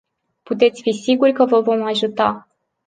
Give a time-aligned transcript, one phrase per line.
[0.43, 2.47] Puteți fi siguri că vă vom ajuta.